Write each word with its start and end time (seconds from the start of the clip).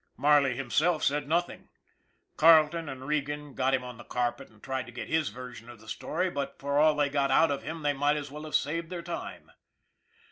Marley 0.17 0.55
himself 0.55 1.03
said 1.03 1.27
nothing. 1.27 1.69
Carleton 2.35 2.89
and 2.89 3.05
Regan 3.07 3.53
got 3.53 3.75
him 3.75 3.83
on 3.83 3.97
the 3.99 4.03
carpet 4.03 4.49
and 4.49 4.63
tried 4.63 4.87
to 4.87 4.91
get 4.91 5.07
his 5.07 5.29
version 5.29 5.69
of 5.69 5.79
the 5.79 5.87
story, 5.87 6.27
but 6.31 6.57
for 6.57 6.79
all 6.79 6.95
they 6.95 7.07
got 7.07 7.29
out 7.29 7.51
of 7.51 7.61
him 7.61 7.83
they 7.83 7.93
might 7.93 8.17
as 8.17 8.31
well 8.31 8.45
have 8.45 8.55
saved 8.55 8.89
their 8.89 9.03
time. 9.03 9.51